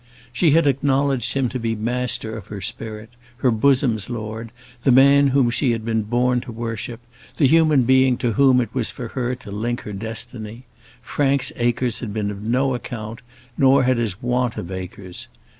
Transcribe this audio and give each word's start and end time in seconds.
She 0.33 0.49
had 0.49 0.65
acknowledged 0.65 1.35
him 1.35 1.47
to 1.49 1.59
be 1.59 1.75
master 1.75 2.35
of 2.35 2.47
her 2.47 2.59
spirit; 2.59 3.11
her 3.37 3.51
bosom's 3.51 4.09
lord; 4.09 4.51
the 4.81 4.91
man 4.91 5.27
whom 5.27 5.51
she 5.51 5.73
had 5.73 5.85
been 5.85 6.01
born 6.01 6.41
to 6.41 6.51
worship; 6.51 7.01
the 7.37 7.45
human 7.45 7.83
being 7.83 8.17
to 8.17 8.31
whom 8.31 8.59
it 8.61 8.73
was 8.73 8.89
for 8.89 9.09
her 9.09 9.35
to 9.35 9.51
link 9.51 9.81
her 9.81 9.93
destiny. 9.93 10.65
Frank's 11.03 11.51
acres 11.55 11.99
had 11.99 12.15
been 12.15 12.31
of 12.31 12.41
no 12.41 12.73
account; 12.73 13.21
nor 13.59 13.83
had 13.83 13.99
his 13.99 14.19
want 14.23 14.57
of 14.57 14.71
acres. 14.71 15.27